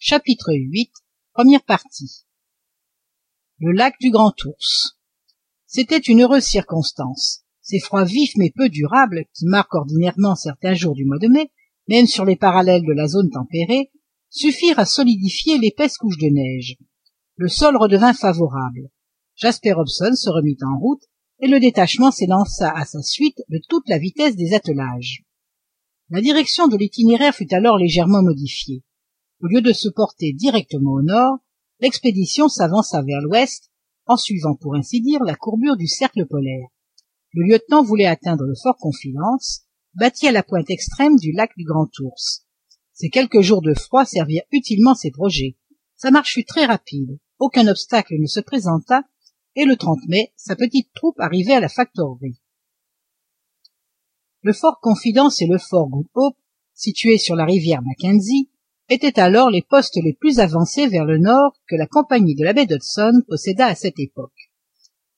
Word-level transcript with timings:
chapitre 0.00 0.52
8, 0.52 0.90
première 1.32 1.62
partie. 1.62 2.24
Le 3.60 3.70
lac 3.70 3.94
du 4.00 4.10
Grand 4.10 4.34
Ours. 4.46 4.98
C'était 5.64 5.96
une 5.96 6.22
heureuse 6.22 6.42
circonstance. 6.42 7.44
Ces 7.62 7.78
froids 7.78 8.02
vifs 8.02 8.34
mais 8.36 8.50
peu 8.50 8.68
durables, 8.68 9.26
qui 9.32 9.46
marquent 9.46 9.76
ordinairement 9.76 10.34
certains 10.34 10.74
jours 10.74 10.96
du 10.96 11.04
mois 11.04 11.20
de 11.20 11.28
mai, 11.28 11.52
même 11.86 12.08
sur 12.08 12.24
les 12.24 12.34
parallèles 12.34 12.82
de 12.82 12.92
la 12.92 13.06
zone 13.06 13.30
tempérée, 13.30 13.92
suffirent 14.28 14.80
à 14.80 14.84
solidifier 14.84 15.58
l'épaisse 15.58 15.98
couche 15.98 16.18
de 16.18 16.26
neige. 16.26 16.78
Le 17.36 17.46
sol 17.46 17.76
redevint 17.76 18.12
favorable. 18.12 18.90
Jasper 19.36 19.74
Hobson 19.74 20.16
se 20.16 20.30
remit 20.30 20.58
en 20.62 20.80
route 20.80 21.04
et 21.38 21.46
le 21.46 21.60
détachement 21.60 22.10
s'élança 22.10 22.72
à 22.74 22.84
sa 22.84 23.02
suite 23.02 23.38
de 23.50 23.60
toute 23.68 23.88
la 23.88 23.98
vitesse 23.98 24.34
des 24.34 24.52
attelages. 24.52 25.22
La 26.08 26.20
direction 26.20 26.68
de 26.68 26.76
l'itinéraire 26.76 27.34
fut 27.34 27.52
alors 27.52 27.78
légèrement 27.78 28.22
modifiée. 28.22 28.84
Au 29.40 29.48
lieu 29.48 29.60
de 29.60 29.72
se 29.72 29.88
porter 29.88 30.32
directement 30.32 30.92
au 30.92 31.02
nord, 31.02 31.38
l'expédition 31.80 32.48
s'avança 32.48 33.02
vers 33.02 33.20
l'ouest, 33.22 33.72
en 34.06 34.16
suivant 34.16 34.54
pour 34.54 34.76
ainsi 34.76 35.00
dire 35.00 35.24
la 35.24 35.34
courbure 35.34 35.76
du 35.76 35.88
cercle 35.88 36.24
polaire. 36.26 36.68
Le 37.32 37.48
lieutenant 37.48 37.82
voulait 37.82 38.06
atteindre 38.06 38.44
le 38.44 38.54
fort 38.54 38.76
Confidence, 38.76 39.62
bâti 39.94 40.28
à 40.28 40.32
la 40.32 40.44
pointe 40.44 40.70
extrême 40.70 41.16
du 41.16 41.32
lac 41.32 41.50
du 41.56 41.64
Grand 41.64 41.90
Ours. 41.98 42.46
Ces 42.92 43.10
quelques 43.10 43.40
jours 43.40 43.60
de 43.60 43.74
froid 43.74 44.04
servirent 44.04 44.44
utilement 44.52 44.94
ses 44.94 45.10
projets. 45.10 45.56
Sa 45.96 46.12
marche 46.12 46.34
fut 46.34 46.44
très 46.44 46.66
rapide, 46.66 47.18
aucun 47.40 47.66
obstacle 47.66 48.14
ne 48.20 48.26
se 48.26 48.38
présenta, 48.38 49.02
et 49.56 49.64
le 49.64 49.76
30 49.76 50.06
mai, 50.06 50.32
sa 50.36 50.54
petite 50.54 50.92
troupe 50.94 51.18
arrivait 51.18 51.54
à 51.54 51.60
la. 51.60 51.68
Le 54.46 54.52
fort 54.52 54.78
Confidence 54.80 55.42
et 55.42 55.48
le 55.48 55.58
fort 55.58 55.88
Good 55.88 56.06
Hope, 56.14 56.36
situés 56.72 57.18
sur 57.18 57.34
la 57.34 57.44
rivière 57.44 57.82
Mackenzie, 57.82 58.48
étaient 58.88 59.18
alors 59.18 59.50
les 59.50 59.62
postes 59.68 59.96
les 59.96 60.12
plus 60.12 60.38
avancés 60.38 60.86
vers 60.86 61.04
le 61.04 61.18
nord 61.18 61.56
que 61.66 61.74
la 61.74 61.88
compagnie 61.88 62.36
de 62.36 62.44
la 62.44 62.52
baie 62.52 62.64
d'Hudson 62.64 63.22
posséda 63.26 63.66
à 63.66 63.74
cette 63.74 63.98
époque. 63.98 64.52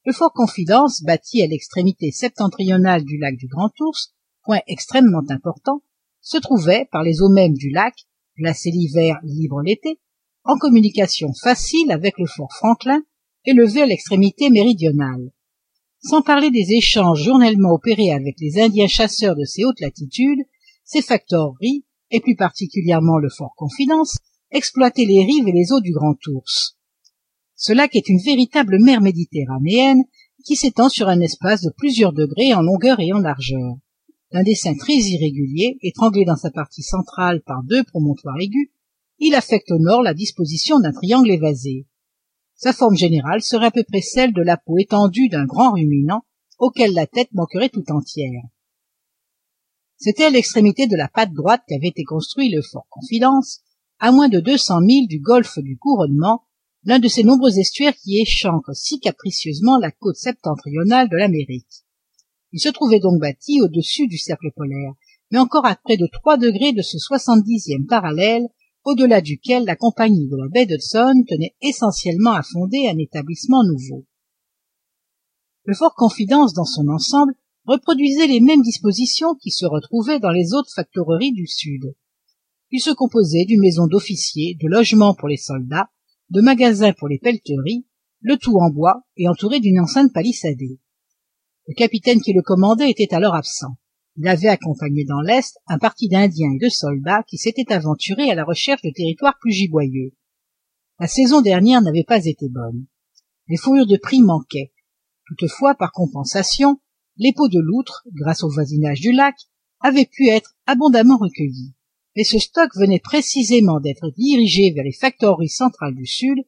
Le 0.07 0.15
fort 0.15 0.33
Confidence, 0.33 1.03
bâti 1.03 1.43
à 1.43 1.47
l'extrémité 1.47 2.11
septentrionale 2.11 3.05
du 3.05 3.19
lac 3.19 3.37
du 3.37 3.49
Grand 3.49 3.71
Ours, 3.81 4.15
point 4.45 4.61
extrêmement 4.67 5.25
important, 5.29 5.83
se 6.23 6.39
trouvait, 6.39 6.89
par 6.91 7.03
les 7.03 7.21
eaux 7.21 7.29
mêmes 7.29 7.53
du 7.53 7.69
lac, 7.69 8.07
glacé 8.39 8.71
l'hiver, 8.71 9.21
libre 9.25 9.61
l'été, 9.61 10.01
en 10.45 10.57
communication 10.57 11.35
facile 11.35 11.93
avec 11.93 12.17
le 12.17 12.25
fort 12.25 12.55
Franklin, 12.55 13.03
élevé 13.45 13.83
à 13.83 13.87
l'extrémité 13.87 14.49
méridionale. 14.49 15.33
Sans 16.01 16.23
parler 16.23 16.51
des 16.51 16.73
échanges 16.73 17.25
journellement 17.25 17.73
opérés 17.73 18.13
avec 18.13 18.37
les 18.41 18.61
Indiens 18.61 18.87
chasseurs 18.87 19.35
de 19.35 19.45
ces 19.45 19.65
hautes 19.65 19.81
latitudes, 19.81 20.45
ces 20.85 21.03
factoreries, 21.03 21.85
et 22.11 22.21
plus 22.21 22.37
particulièrement 22.37 23.19
le 23.19 23.29
fort 23.29 23.55
Confidence, 23.57 24.17
exploitaient 24.51 25.05
les 25.05 25.25
rives 25.25 25.49
et 25.49 25.53
les 25.53 25.73
eaux 25.73 25.81
du 25.81 25.93
Grand 25.93 26.17
Ours. 26.29 26.79
Ce 27.57 27.73
lac 27.73 27.97
est 27.97 28.09
une 28.09 28.23
véritable 28.25 28.79
mer 28.81 29.01
méditerranéenne 29.01 30.05
qui 30.45 30.57
s'étend 30.57 30.89
sur 30.89 31.09
un 31.09 31.21
espace 31.21 31.63
de 31.63 31.73
plusieurs 31.77 32.13
degrés 32.13 32.55
en 32.55 32.63
longueur 32.63 33.01
et 33.01 33.13
en 33.13 33.19
largeur. 33.19 33.77
D'un 34.33 34.45
dessin 34.45 34.75
très 34.75 34.95
irrégulier, 34.95 35.79
étranglé 35.83 36.25
dans 36.25 36.37
sa 36.37 36.51
partie 36.51 36.83
centrale 36.83 37.43
par 37.45 37.63
deux 37.65 37.83
promontoires 37.83 38.39
aigus, 38.41 38.71
il 39.19 39.35
affecte 39.35 39.71
au 39.73 39.79
nord 39.79 40.03
la 40.03 40.15
disposition 40.15 40.79
d'un 40.79 40.93
triangle 40.93 41.31
évasé. 41.31 41.87
Sa 42.59 42.73
forme 42.73 42.97
générale 42.97 43.41
serait 43.41 43.67
à 43.67 43.71
peu 43.71 43.85
près 43.85 44.01
celle 44.01 44.33
de 44.33 44.43
la 44.43 44.57
peau 44.57 44.79
étendue 44.79 45.29
d'un 45.29 45.45
grand 45.45 45.75
ruminant 45.75 46.25
auquel 46.59 46.93
la 46.93 47.07
tête 47.07 47.33
manquerait 47.33 47.69
tout 47.69 47.85
entière. 47.89 48.43
C'était 49.97 50.25
à 50.25 50.31
l'extrémité 50.31 50.89
de 50.89 50.97
la 50.97 51.07
patte 51.07 51.33
droite 51.33 51.63
qu'avait 51.69 51.87
été 51.87 52.03
construit 52.03 52.51
le 52.51 52.61
fort 52.61 52.89
Confidence, 52.91 53.61
à 54.01 54.11
moins 54.11 54.29
de 54.29 54.41
deux 54.41 54.59
cents 54.59 54.81
milles 54.81 55.07
du 55.07 55.21
golfe 55.21 55.61
du 55.61 55.79
Couronnement, 55.79 56.43
l'un 56.83 56.99
de 56.99 57.07
ces 57.07 57.23
nombreux 57.23 57.61
estuaires 57.61 57.95
qui 57.95 58.21
échancrent 58.21 58.75
si 58.75 58.99
capricieusement 58.99 59.79
la 59.79 59.93
côte 59.93 60.17
septentrionale 60.17 61.09
de 61.09 61.17
l'Amérique. 61.17 61.85
Il 62.51 62.59
se 62.59 62.71
trouvait 62.71 62.99
donc 62.99 63.21
bâti 63.21 63.61
au-dessus 63.63 64.09
du 64.09 64.19
cercle 64.19 64.51
polaire, 64.57 64.95
mais 65.31 65.39
encore 65.39 65.65
à 65.65 65.77
près 65.77 65.97
de 65.97 66.09
trois 66.13 66.37
degrés 66.37 66.73
de 66.73 66.83
ce 66.83 66.99
soixante-dixième 66.99 67.87
parallèle, 67.87 68.49
au-delà 68.89 69.21
duquel 69.21 69.67
la 69.67 69.77
compagnie 69.77 70.29
de 70.29 70.37
la 70.37 70.49
baie 70.49 70.65
d'Hudson 70.65 71.23
tenait 71.29 71.55
essentiellement 71.61 72.33
à 72.33 72.43
fonder 72.43 72.89
un 72.89 72.97
établissement 72.97 73.63
nouveau. 73.63 74.07
Le 75.65 75.75
fort 75.75 75.95
Confidence 75.95 76.55
dans 76.55 76.65
son 76.65 76.89
ensemble 76.89 77.35
reproduisait 77.67 78.27
les 78.27 78.41
mêmes 78.41 78.63
dispositions 78.63 79.35
qui 79.35 79.51
se 79.51 79.67
retrouvaient 79.67 80.21
dans 80.21 80.31
les 80.31 80.55
autres 80.55 80.73
factoreries 80.75 81.33
du 81.33 81.47
sud. 81.47 81.95
Il 82.71 82.81
se 82.81 82.91
composait 82.91 83.45
d'une 83.45 83.61
maison 83.61 83.87
d'officiers, 83.89 84.57
de 84.59 84.67
logements 84.67 85.15
pour 85.15 85.29
les 85.29 85.37
soldats, 85.37 85.91
de 86.31 86.41
magasins 86.41 86.95
pour 86.95 87.09
les 87.09 87.19
pelleteries, 87.19 87.85
le 88.23 88.39
tout 88.39 88.57
en 88.57 88.71
bois 88.71 89.03
et 89.19 89.29
entouré 89.29 89.61
d'une 89.61 89.81
enceinte 89.81 90.15
palissadée. 90.15 90.81
Le 91.67 91.75
capitaine 91.75 92.23
qui 92.23 92.33
le 92.33 92.41
commandait 92.41 92.91
était 92.91 93.13
alors 93.13 93.35
absent. 93.35 93.77
Il 94.21 94.27
avait 94.27 94.49
accompagné 94.49 95.05
dans 95.05 95.21
l'Est 95.21 95.61
un 95.69 95.79
parti 95.79 96.09
d'Indiens 96.09 96.51
et 96.53 96.59
de 96.59 96.69
soldats 96.69 97.23
qui 97.29 97.39
s'étaient 97.39 97.73
aventurés 97.73 98.33
à 98.33 98.35
la 98.35 98.45
recherche 98.45 98.83
de 98.83 98.91
territoires 98.91 99.39
plus 99.41 99.53
giboyeux. 99.53 100.13
La 100.99 101.07
saison 101.07 101.41
dernière 101.41 101.83
n'avait 101.83 102.03
pas 102.03 102.27
été 102.27 102.49
bonne. 102.49 102.87
Les 103.47 103.57
fourrures 103.57 103.87
de 103.87 103.97
prix 103.97 104.21
manquaient. 104.21 104.73
Toutefois, 105.29 105.77
par 105.77 105.93
compensation, 105.93 106.81
les 107.17 107.33
peaux 107.33 107.47
de 107.47 107.61
loutre, 107.61 108.03
grâce 108.13 108.43
au 108.43 108.51
voisinage 108.51 109.01
du 109.01 109.13
lac, 109.13 109.37
avaient 109.79 110.09
pu 110.11 110.27
être 110.27 110.57
abondamment 110.67 111.17
recueillies. 111.17 111.75
Mais 112.17 112.25
ce 112.25 112.41
stock 112.41 112.71
venait 112.75 112.99
précisément 112.99 113.79
d'être 113.79 114.11
dirigé 114.17 114.73
vers 114.75 114.85
les 114.85 114.93
factoreries 114.93 115.49
centrales 115.49 115.95
du 115.95 116.07
Sud, 116.07 116.39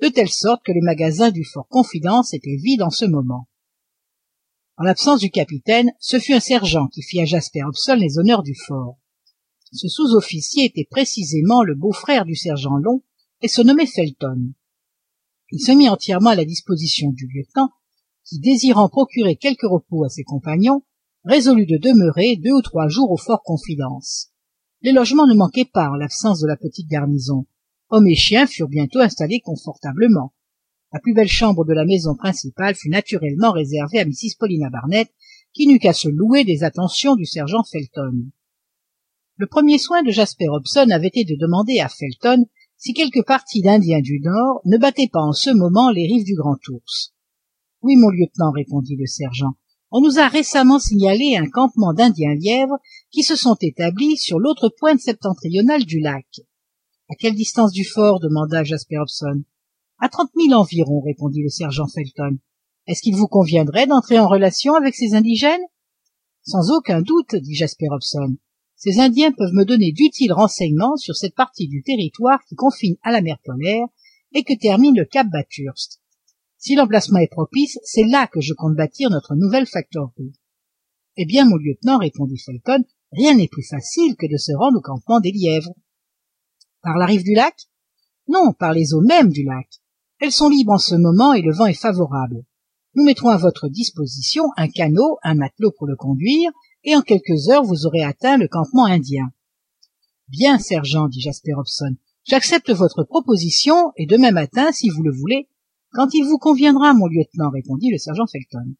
de 0.00 0.08
telle 0.08 0.30
sorte 0.30 0.64
que 0.64 0.72
les 0.72 0.80
magasins 0.80 1.30
du 1.30 1.44
fort 1.44 1.68
Confidence 1.68 2.32
étaient 2.32 2.56
vides 2.56 2.82
en 2.82 2.90
ce 2.90 3.04
moment. 3.04 3.48
En 4.80 4.84
l'absence 4.84 5.18
du 5.18 5.30
capitaine, 5.30 5.90
ce 5.98 6.20
fut 6.20 6.34
un 6.34 6.40
sergent 6.40 6.86
qui 6.86 7.02
fit 7.02 7.20
à 7.20 7.24
Jasper 7.24 7.64
Hobson 7.64 7.96
les 7.96 8.16
honneurs 8.16 8.44
du 8.44 8.54
fort. 8.54 8.96
Ce 9.72 9.88
sous-officier 9.88 10.66
était 10.66 10.86
précisément 10.88 11.64
le 11.64 11.74
beau-frère 11.74 12.24
du 12.24 12.36
sergent 12.36 12.76
Long 12.76 13.02
et 13.42 13.48
se 13.48 13.60
nommait 13.60 13.86
Felton. 13.86 14.52
Il 15.50 15.60
se 15.60 15.72
mit 15.72 15.88
entièrement 15.88 16.30
à 16.30 16.36
la 16.36 16.44
disposition 16.44 17.10
du 17.10 17.26
lieutenant, 17.26 17.70
qui, 18.24 18.38
désirant 18.38 18.88
procurer 18.88 19.34
quelque 19.34 19.66
repos 19.66 20.04
à 20.04 20.10
ses 20.10 20.22
compagnons, 20.22 20.84
résolut 21.24 21.66
de 21.66 21.76
demeurer 21.76 22.36
deux 22.36 22.52
ou 22.52 22.62
trois 22.62 22.86
jours 22.86 23.10
au 23.10 23.16
fort 23.16 23.42
Confidence. 23.42 24.28
Les 24.82 24.92
logements 24.92 25.26
ne 25.26 25.34
manquaient 25.34 25.64
pas 25.64 25.90
en 25.90 25.96
l'absence 25.96 26.38
de 26.38 26.46
la 26.46 26.56
petite 26.56 26.88
garnison. 26.88 27.46
Hommes 27.90 28.06
et 28.06 28.14
chiens 28.14 28.46
furent 28.46 28.68
bientôt 28.68 29.00
installés 29.00 29.40
confortablement. 29.40 30.32
La 30.92 31.00
plus 31.00 31.12
belle 31.12 31.28
chambre 31.28 31.66
de 31.66 31.74
la 31.74 31.84
maison 31.84 32.14
principale 32.14 32.74
fut 32.74 32.88
naturellement 32.88 33.52
réservée 33.52 33.98
à 33.98 34.06
Mrs. 34.06 34.36
Paulina 34.38 34.70
Barnett, 34.70 35.12
qui 35.52 35.66
n'eut 35.66 35.78
qu'à 35.78 35.92
se 35.92 36.08
louer 36.08 36.44
des 36.44 36.64
attentions 36.64 37.14
du 37.14 37.26
sergent 37.26 37.62
Felton. 37.62 38.30
Le 39.36 39.46
premier 39.46 39.78
soin 39.78 40.02
de 40.02 40.10
Jasper 40.10 40.48
Hobson 40.48 40.88
avait 40.90 41.08
été 41.08 41.24
de 41.24 41.36
demander 41.38 41.78
à 41.80 41.88
Felton 41.88 42.46
si 42.78 42.94
quelque 42.94 43.20
partie 43.20 43.60
d'Indiens 43.60 44.00
du 44.00 44.20
Nord 44.20 44.62
ne 44.64 44.78
battait 44.78 45.10
pas 45.12 45.20
en 45.20 45.32
ce 45.32 45.50
moment 45.50 45.90
les 45.90 46.06
rives 46.06 46.24
du 46.24 46.34
Grand 46.34 46.58
Ours. 46.68 47.12
Oui, 47.82 47.96
mon 47.96 48.08
lieutenant, 48.08 48.50
répondit 48.50 48.96
le 48.96 49.06
sergent. 49.06 49.54
On 49.90 50.00
nous 50.00 50.18
a 50.18 50.28
récemment 50.28 50.78
signalé 50.78 51.36
un 51.36 51.48
campement 51.48 51.92
d'Indiens 51.92 52.34
lièvres 52.34 52.78
qui 53.10 53.22
se 53.22 53.36
sont 53.36 53.56
établis 53.60 54.16
sur 54.16 54.38
l'autre 54.38 54.70
pointe 54.70 55.00
septentrionale 55.00 55.84
du 55.84 56.00
lac. 56.00 56.26
À 57.10 57.14
quelle 57.14 57.34
distance 57.34 57.72
du 57.72 57.84
fort? 57.84 58.20
demanda 58.20 58.64
Jasper 58.64 58.98
Hobson 58.98 59.44
à 60.00 60.08
trente 60.08 60.34
milles 60.36 60.54
environ 60.54 61.00
répondit 61.00 61.42
le 61.42 61.48
sergent 61.48 61.88
felton. 61.88 62.38
Est-ce 62.86 63.02
qu'il 63.02 63.16
vous 63.16 63.26
conviendrait 63.26 63.86
d'entrer 63.86 64.18
en 64.18 64.28
relation 64.28 64.74
avec 64.74 64.94
ces 64.94 65.14
indigènes? 65.14 65.64
Sans 66.42 66.70
aucun 66.70 67.02
doute 67.02 67.34
dit 67.34 67.54
jasper 67.54 67.86
hobson. 67.90 68.36
Ces 68.76 69.00
indiens 69.00 69.32
peuvent 69.32 69.52
me 69.52 69.64
donner 69.64 69.90
d'utiles 69.90 70.32
renseignements 70.32 70.96
sur 70.96 71.16
cette 71.16 71.34
partie 71.34 71.66
du 71.66 71.82
territoire 71.82 72.38
qui 72.48 72.54
confine 72.54 72.96
à 73.02 73.10
la 73.10 73.20
mer 73.20 73.38
polaire 73.44 73.86
et 74.32 74.44
que 74.44 74.56
termine 74.56 74.96
le 74.96 75.04
cap 75.04 75.26
bathurst. 75.28 76.00
Si 76.58 76.76
l'emplacement 76.76 77.18
est 77.18 77.30
propice 77.30 77.78
c'est 77.82 78.04
là 78.04 78.28
que 78.28 78.40
je 78.40 78.54
compte 78.54 78.76
bâtir 78.76 79.10
notre 79.10 79.34
nouvelle 79.34 79.66
factorerie. 79.66 80.32
Eh 81.16 81.26
bien 81.26 81.44
mon 81.44 81.56
lieutenant 81.56 81.98
répondit 81.98 82.38
felton 82.38 82.84
rien 83.10 83.34
n'est 83.34 83.48
plus 83.48 83.66
facile 83.66 84.14
que 84.16 84.30
de 84.30 84.36
se 84.36 84.52
rendre 84.52 84.78
au 84.78 84.82
campement 84.82 85.18
des 85.18 85.32
lièvres. 85.32 85.74
Par 86.82 86.96
la 86.96 87.06
rive 87.06 87.24
du 87.24 87.34
lac? 87.34 87.56
Non 88.28 88.52
par 88.52 88.72
les 88.72 88.94
eaux 88.94 89.00
mêmes 89.00 89.32
du 89.32 89.42
lac 89.42 89.68
elles 90.20 90.32
sont 90.32 90.48
libres 90.48 90.72
en 90.72 90.78
ce 90.78 90.96
moment 90.96 91.32
et 91.32 91.42
le 91.42 91.52
vent 91.52 91.66
est 91.66 91.74
favorable. 91.74 92.44
Nous 92.94 93.04
mettrons 93.04 93.28
à 93.28 93.36
votre 93.36 93.68
disposition 93.68 94.44
un 94.56 94.68
canot 94.68 95.18
un 95.22 95.34
matelot 95.34 95.72
pour 95.76 95.86
le 95.86 95.94
conduire 95.94 96.50
et 96.82 96.96
en 96.96 97.02
quelques 97.02 97.48
heures 97.48 97.62
vous 97.62 97.86
aurez 97.86 98.02
atteint 98.02 98.36
le 98.36 98.48
campement 98.48 98.86
indien. 98.86 99.30
Bien 100.28 100.58
sergent 100.58 101.08
dit 101.08 101.20
jasper 101.20 101.54
hobson 101.54 101.96
j'accepte 102.24 102.70
votre 102.70 103.04
proposition 103.04 103.92
et 103.96 104.06
demain 104.06 104.32
matin 104.32 104.72
si 104.72 104.88
vous 104.88 105.02
le 105.02 105.12
voulez 105.12 105.48
quand 105.92 106.08
il 106.12 106.24
vous 106.24 106.38
conviendra 106.38 106.94
mon 106.94 107.06
lieutenant 107.06 107.50
répondit 107.50 107.90
le 107.90 107.98
sergent 107.98 108.26
felton. 108.26 108.74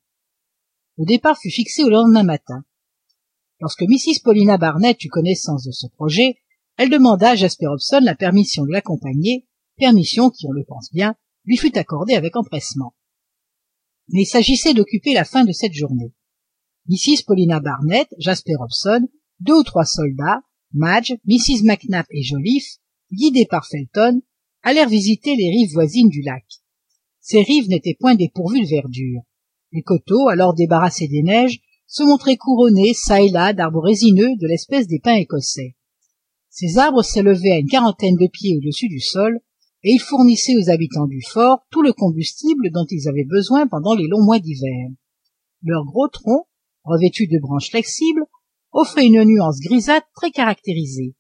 Le 0.97 1.05
départ 1.05 1.39
fut 1.39 1.51
fixé 1.51 1.85
au 1.85 1.89
lendemain 1.89 2.25
matin. 2.25 2.65
Lorsque 3.61 3.83
mrs 3.83 4.23
paulina 4.25 4.59
barnett 4.59 5.03
eut 5.05 5.09
connaissance 5.09 5.65
de 5.65 5.71
ce 5.71 5.87
projet 5.87 6.37
elle 6.77 6.91
demanda 6.91 7.31
à 7.31 7.37
jasper 7.37 7.69
hobson 7.69 8.01
la 8.03 8.17
permission 8.17 8.65
de 8.65 8.73
l'accompagner 8.73 9.47
permission 9.77 10.31
qui 10.31 10.47
on 10.49 10.53
le 10.53 10.65
pense 10.65 10.91
bien 10.93 11.15
lui 11.49 11.57
fut 11.57 11.77
accordée 11.79 12.15
avec 12.15 12.37
empressement. 12.37 12.95
Mais 14.11 14.23
il 14.23 14.27
s'agissait 14.27 14.75
d'occuper 14.75 15.15
la 15.15 15.25
fin 15.25 15.45
de 15.45 15.53
cette 15.53 15.73
journée. 15.73 16.13
Mrs 16.89 17.25
paulina 17.27 17.59
barnett 17.59 18.09
jasper 18.19 18.55
hobson 18.61 19.09
deux 19.41 19.55
ou 19.55 19.63
trois 19.63 19.87
soldats 19.87 20.43
madge 20.75 21.15
mrs 21.27 21.65
mac 21.65 21.85
nap 21.89 22.07
et 22.11 22.23
joliffe 22.23 22.77
guidés 23.11 23.47
par 23.47 23.67
felton 23.67 24.21
allèrent 24.63 24.89
visiter 24.91 25.37
les 25.37 25.49
rives 25.49 25.73
voisines 25.73 26.11
du 26.11 26.21
lac. 26.21 26.45
Ces 27.21 27.41
rives 27.41 27.69
n'étaient 27.69 27.97
point 27.99 28.15
dépourvues 28.15 28.63
de 28.63 28.69
verdure. 28.69 29.23
Les 29.73 29.83
coteaux 29.83 30.29
alors 30.29 30.55
débarrassés 30.55 31.09
des 31.09 31.23
neiges 31.23 31.61
se 31.87 32.03
montraient 32.03 32.37
couronnés 32.37 32.93
çà 32.93 33.23
et 33.23 33.31
là 33.31 33.55
d'arbres 33.55 33.83
résineux 33.83 34.37
de 34.37 34.47
l'espèce 34.47 34.87
des 34.87 35.01
pins 35.01 35.17
écossais. 35.17 35.77
Ces 36.51 36.77
arbres 36.77 37.03
s'élevaient 37.03 37.53
à 37.53 37.59
une 37.59 37.69
quarantaine 37.69 38.17
de 38.17 38.29
pieds 38.31 38.57
au-dessus 38.57 38.89
du 38.89 39.01
sol 39.01 39.41
et 39.85 39.93
ils 39.93 40.01
fournissaient 40.01 40.57
aux 40.57 40.71
habitants 40.71 41.07
du 41.07 41.23
fort 41.23 41.67
tout 41.71 41.83
le 41.83 41.93
combustible 41.93 42.71
dont 42.71 42.87
ils 42.91 43.09
avaient 43.09 43.25
besoin 43.25 43.67
pendant 43.67 43.95
les 43.95 44.09
longs 44.09 44.25
mois 44.25 44.39
d'hiver. 44.39 44.89
Leurs 45.63 45.85
gros 45.85 46.09
troncs 46.09 46.47
revêtus 46.85 47.29
de 47.29 47.39
branches 47.39 47.71
flexibles 47.71 48.25
offraient 48.73 49.07
une 49.07 49.25
nuance 49.25 49.61
grisâtre 49.61 50.09
très 50.15 50.31
caractérisée 50.31 51.15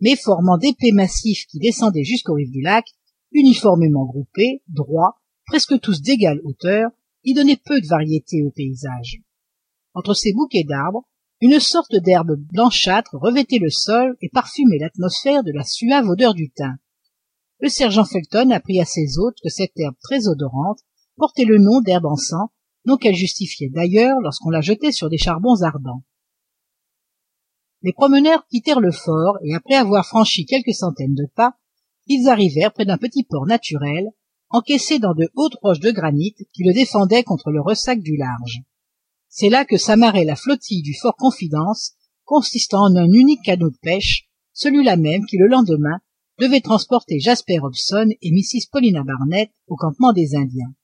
mais 0.00 0.16
formant 0.16 0.58
d'épais 0.58 0.92
massifs 0.92 1.46
qui 1.46 1.58
descendaient 1.58 2.04
jusqu'aux 2.04 2.34
rives 2.34 2.50
du 2.50 2.60
lac 2.60 2.84
uniformément 3.32 4.04
groupés 4.04 4.62
droits 4.68 5.20
presque 5.46 5.80
tous 5.80 6.02
d'égale 6.02 6.40
hauteur 6.44 6.90
ils 7.22 7.34
donnaient 7.34 7.60
peu 7.64 7.80
de 7.80 7.86
variété 7.86 8.42
au 8.42 8.50
paysage. 8.50 9.22
Entre 9.94 10.14
ces 10.14 10.32
bouquets 10.32 10.64
d'arbres 10.64 11.08
une 11.40 11.58
sorte 11.58 11.96
d'herbe 11.96 12.36
blanchâtre 12.36 13.16
revêtait 13.16 13.58
le 13.58 13.70
sol 13.70 14.16
et 14.20 14.28
parfumait 14.28 14.78
l'atmosphère 14.78 15.42
de 15.42 15.52
la 15.52 15.64
suave 15.64 16.08
odeur 16.08 16.34
du 16.34 16.50
thym 16.50 16.76
le 17.64 17.70
sergent 17.70 18.04
felton 18.04 18.50
apprit 18.50 18.78
à 18.78 18.84
ses 18.84 19.16
hôtes 19.16 19.38
que 19.42 19.48
cette 19.48 19.72
herbe 19.78 19.94
très 20.02 20.28
odorante 20.28 20.80
portait 21.16 21.46
le 21.46 21.56
nom 21.56 21.80
d'herbe 21.80 22.04
encens 22.04 22.50
nom 22.84 22.98
qu'elle 22.98 23.14
justifiait 23.14 23.70
d'ailleurs 23.70 24.20
lorsqu'on 24.20 24.50
la 24.50 24.60
jetait 24.60 24.92
sur 24.92 25.08
des 25.08 25.16
charbons 25.16 25.62
ardents. 25.62 26.02
Les 27.80 27.94
promeneurs 27.94 28.46
quittèrent 28.48 28.80
le 28.80 28.92
fort 28.92 29.38
et 29.42 29.54
après 29.54 29.76
avoir 29.76 30.04
franchi 30.04 30.44
quelques 30.44 30.74
centaines 30.74 31.14
de 31.14 31.24
pas 31.34 31.56
ils 32.06 32.28
arrivèrent 32.28 32.74
près 32.74 32.84
d'un 32.84 32.98
petit 32.98 33.24
port 33.24 33.46
naturel 33.46 34.10
encaissé 34.50 34.98
dans 34.98 35.14
de 35.14 35.30
hautes 35.34 35.56
roches 35.62 35.80
de 35.80 35.90
granit 35.90 36.34
qui 36.52 36.64
le 36.64 36.74
défendaient 36.74 37.24
contre 37.24 37.50
le 37.50 37.62
ressac 37.62 38.02
du 38.02 38.18
large. 38.18 38.60
C'est 39.30 39.48
là 39.48 39.64
que 39.64 39.78
s'amarrait 39.78 40.26
la 40.26 40.36
flottille 40.36 40.82
du 40.82 40.94
fort 41.00 41.16
confidence 41.16 41.92
consistant 42.24 42.82
en 42.82 42.94
un 42.94 43.10
unique 43.10 43.42
canot 43.42 43.70
de 43.70 43.78
pêche 43.80 44.28
celui-là 44.52 44.98
même 44.98 45.24
qui 45.24 45.38
le 45.38 45.46
lendemain 45.46 46.00
devait 46.38 46.60
transporter 46.60 47.20
jasper 47.20 47.58
hobson 47.60 48.08
et 48.20 48.30
mrs 48.32 48.68
paulina 48.70 49.02
barnett 49.04 49.50
au 49.68 49.76
campement 49.76 50.12
des 50.12 50.34
indiens. 50.34 50.74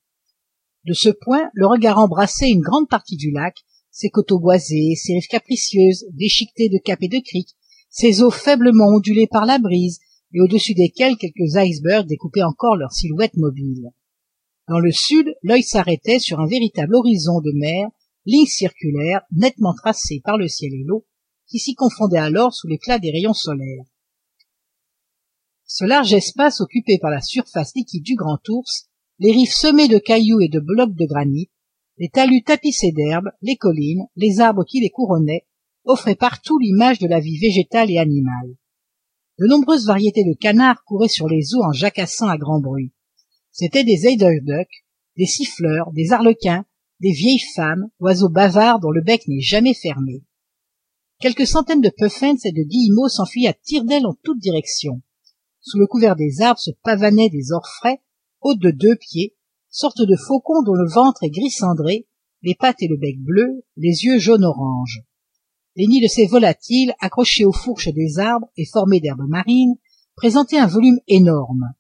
De 0.87 0.93
ce 0.93 1.09
point 1.09 1.51
le 1.55 1.67
regard 1.67 1.99
embrassait 1.99 2.51
une 2.51 2.61
grande 2.61 2.89
partie 2.89 3.17
du 3.17 3.31
lac 3.33 3.57
ses 3.91 4.11
coteaux 4.11 4.39
boisés 4.39 4.95
ses 4.95 5.15
rives 5.15 5.27
capricieuses 5.27 6.07
déchiquetées 6.13 6.69
de 6.69 6.79
caps 6.79 7.03
et 7.03 7.09
de 7.09 7.19
criques 7.19 7.57
ses 7.89 8.23
eaux 8.23 8.31
faiblement 8.31 8.87
ondulées 8.87 9.27
par 9.27 9.45
la 9.45 9.59
brise 9.59 9.99
et 10.33 10.41
au-dessus 10.41 10.75
desquelles 10.75 11.17
quelques 11.17 11.57
icebergs 11.57 12.07
découpaient 12.07 12.45
encore 12.45 12.77
leurs 12.77 12.93
silhouettes 12.93 13.37
mobiles 13.37 13.91
dans 14.69 14.79
le 14.79 14.93
sud 14.93 15.35
l'œil 15.43 15.65
s'arrêtait 15.65 16.21
sur 16.21 16.39
un 16.39 16.47
véritable 16.47 16.95
horizon 16.95 17.41
de 17.41 17.51
mer 17.53 17.89
ligne 18.25 18.47
circulaire 18.47 19.23
nettement 19.33 19.75
tracée 19.75 20.21
par 20.25 20.39
le 20.39 20.47
ciel 20.47 20.73
et 20.73 20.85
l'eau 20.87 21.05
qui 21.49 21.59
s'y 21.59 21.75
confondaient 21.75 22.19
alors 22.19 22.55
sous 22.55 22.69
l'éclat 22.69 23.01
des 23.01 23.11
rayons 23.11 23.35
solaires 23.35 23.85
ce 25.73 25.85
large 25.85 26.13
espace 26.13 26.61
occupé 26.61 26.99
par 26.99 27.13
la 27.13 27.21
surface 27.21 27.77
liquide 27.77 28.03
du 28.03 28.17
grand 28.17 28.41
ours 28.49 28.89
les 29.21 29.31
rives 29.31 29.53
semées 29.53 29.87
de 29.87 29.99
cailloux 29.99 30.41
et 30.41 30.49
de 30.49 30.59
blocs 30.59 30.97
de 30.97 31.07
granit 31.07 31.49
les 31.97 32.09
talus 32.09 32.43
tapissés 32.43 32.91
d'herbes 32.91 33.31
les 33.41 33.55
collines 33.55 34.05
les 34.17 34.41
arbres 34.41 34.65
qui 34.65 34.81
les 34.81 34.91
couronnaient 34.91 35.47
offraient 35.85 36.17
partout 36.17 36.59
l'image 36.59 36.99
de 36.99 37.07
la 37.07 37.21
vie 37.21 37.39
végétale 37.39 37.89
et 37.93 37.99
animale. 37.99 38.57
De 39.39 39.47
nombreuses 39.47 39.87
variétés 39.87 40.25
de 40.25 40.35
canards 40.35 40.83
couraient 40.85 41.07
sur 41.07 41.29
les 41.29 41.55
eaux 41.55 41.63
en 41.63 41.73
jacassant 41.73 42.27
à 42.27 42.37
grand 42.37 42.61
bruit. 42.61 42.93
C'étaient 43.53 43.85
des 43.85 44.09
eiderducks 44.09 44.85
des 45.17 45.27
siffleurs 45.27 45.93
des 45.93 46.13
arlequins 46.13 46.65
des 46.99 47.13
vieilles 47.13 47.45
femmes 47.55 47.91
oiseaux 48.01 48.29
bavards 48.29 48.81
dont 48.81 48.91
le 48.91 49.03
bec 49.03 49.29
n'est 49.29 49.41
jamais 49.41 49.75
fermé. 49.75 50.25
Quelques 51.21 51.47
centaines 51.47 51.81
de 51.81 51.93
puffins 51.97 52.35
et 52.43 52.51
de 52.51 52.65
guillemots 52.65 53.09
s'enfuyaient 53.09 53.51
à 53.51 53.55
tire-d'aile 53.55 54.07
en 54.07 54.17
toutes 54.25 54.41
directions 54.41 55.01
sous 55.61 55.79
le 55.79 55.87
couvert 55.87 56.17
des 56.17 56.41
arbres 56.41 56.61
se 56.61 56.71
pavanaient 56.83 57.31
des 57.31 57.53
orfraies 57.53 58.01
hautes 58.41 58.61
de 58.61 58.71
deux 58.71 58.97
pieds 58.97 59.37
sortes 59.69 60.03
de 60.03 60.17
faucons 60.17 60.63
dont 60.63 60.75
le 60.75 60.89
ventre 60.89 61.23
est 61.23 61.31
gris 61.31 61.51
cendré 61.51 62.07
les 62.43 62.55
pattes 62.55 62.83
et 62.83 62.89
le 62.89 62.97
bec 62.97 63.19
bleu 63.21 63.65
les 63.77 64.05
yeux 64.05 64.19
jaune 64.19 64.45
orange 64.45 65.03
les 65.77 65.87
nids 65.87 66.03
de 66.03 66.09
ces 66.09 66.27
volatiles 66.27 66.95
accrochés 67.01 67.45
aux 67.45 67.53
fourches 67.53 67.89
des 67.89 68.19
arbres 68.19 68.49
et 68.57 68.67
formés 68.67 69.01
d'herbes 69.01 69.29
marines 69.29 69.77
présentaient 70.17 70.59
un 70.59 70.67
volume 70.67 70.99
énorme. 71.09 71.73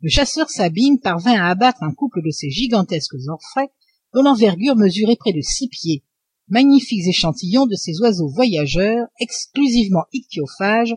Le 0.00 0.08
chasseur 0.08 0.50
sabine 0.50 1.00
parvint 1.00 1.34
à 1.34 1.48
abattre 1.48 1.82
un 1.82 1.92
couple 1.92 2.22
de 2.24 2.30
ces 2.30 2.50
gigantesques 2.50 3.16
orfraies 3.28 3.70
dont 4.14 4.22
l'envergure 4.22 4.76
mesurait 4.76 5.16
près 5.16 5.32
de 5.32 5.40
six 5.40 5.68
pieds. 5.68 6.04
Magnifiques 6.48 7.06
échantillons 7.06 7.66
de 7.66 7.74
ces 7.74 8.00
oiseaux 8.00 8.28
voyageurs 8.28 9.06
exclusivement 9.20 10.04
ichthyophages 10.12 10.94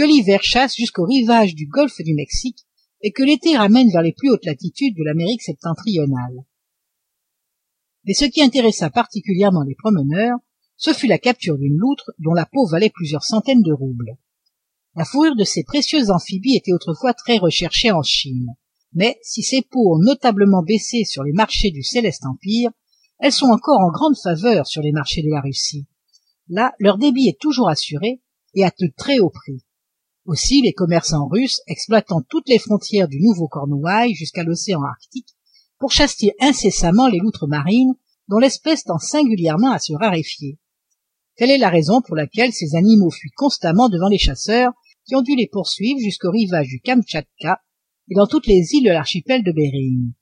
que 0.00 0.06
l'hiver 0.06 0.42
chasse 0.42 0.76
jusqu'au 0.76 1.04
rivage 1.04 1.54
du 1.54 1.66
golfe 1.66 2.00
du 2.00 2.14
mexique 2.14 2.64
et 3.02 3.12
que 3.12 3.22
l'été 3.22 3.54
ramène 3.54 3.90
vers 3.90 4.00
les 4.00 4.14
plus 4.14 4.30
hautes 4.30 4.46
latitudes 4.46 4.96
de 4.96 5.04
l'amérique 5.04 5.42
septentrionale. 5.42 6.38
Mais 8.04 8.14
ce 8.14 8.24
qui 8.24 8.40
intéressa 8.40 8.88
particulièrement 8.88 9.62
les 9.62 9.74
promeneurs 9.74 10.38
ce 10.78 10.94
fut 10.94 11.06
la 11.06 11.18
capture 11.18 11.58
d'une 11.58 11.76
loutre 11.76 12.12
dont 12.18 12.32
la 12.32 12.46
peau 12.46 12.66
valait 12.66 12.88
plusieurs 12.88 13.24
centaines 13.24 13.60
de 13.60 13.74
roubles. 13.74 14.16
La 14.96 15.04
fourrure 15.04 15.36
de 15.36 15.44
ces 15.44 15.64
précieux 15.64 16.10
amphibies 16.10 16.56
était 16.56 16.72
autrefois 16.72 17.12
très 17.12 17.36
recherchée 17.36 17.90
en 17.90 18.02
chine. 18.02 18.46
Mais 18.94 19.18
si 19.20 19.42
ces 19.42 19.60
peaux 19.60 19.96
ont 19.96 19.98
notablement 19.98 20.62
baissé 20.62 21.04
sur 21.04 21.24
les 21.24 21.32
marchés 21.32 21.72
du 21.72 21.82
céleste 21.82 22.24
empire 22.24 22.70
elles 23.18 23.32
sont 23.32 23.50
encore 23.50 23.80
en 23.80 23.90
grande 23.90 24.16
faveur 24.16 24.66
sur 24.66 24.80
les 24.80 24.92
marchés 24.92 25.22
de 25.22 25.28
la 25.28 25.42
russie. 25.42 25.86
Là 26.48 26.72
leur 26.78 26.96
débit 26.96 27.28
est 27.28 27.38
toujours 27.38 27.68
assuré 27.68 28.22
et 28.54 28.64
à 28.64 28.70
de 28.70 28.90
très 28.96 29.18
haut 29.18 29.28
prix 29.28 29.62
aussi 30.30 30.62
les 30.62 30.72
commerçants 30.72 31.26
russes 31.26 31.60
exploitant 31.66 32.22
toutes 32.22 32.48
les 32.48 32.60
frontières 32.60 33.08
du 33.08 33.20
nouveau 33.20 33.48
cornouailles 33.48 34.14
jusqu'à 34.14 34.44
l'océan 34.44 34.80
arctique 34.84 35.34
pour 35.76 35.90
chasser 35.90 36.34
incessamment 36.38 37.08
les 37.08 37.18
loutres 37.18 37.48
marines 37.48 37.94
dont 38.28 38.38
l'espèce 38.38 38.84
tend 38.84 38.98
singulièrement 38.98 39.72
à 39.72 39.80
se 39.80 39.92
raréfier. 39.92 40.56
Telle 41.36 41.50
est 41.50 41.58
la 41.58 41.68
raison 41.68 42.00
pour 42.00 42.14
laquelle 42.14 42.52
ces 42.52 42.76
animaux 42.76 43.10
fuient 43.10 43.32
constamment 43.34 43.88
devant 43.88 44.08
les 44.08 44.18
chasseurs 44.18 44.72
qui 45.04 45.16
ont 45.16 45.22
dû 45.22 45.34
les 45.34 45.48
poursuivre 45.48 45.98
jusqu'au 45.98 46.30
rivage 46.30 46.68
du 46.68 46.80
kamtchatka 46.80 47.60
et 48.08 48.14
dans 48.14 48.28
toutes 48.28 48.46
les 48.46 48.74
îles 48.74 48.84
de 48.84 48.92
l'archipel 48.92 49.42
de 49.42 49.50
behring 49.50 50.12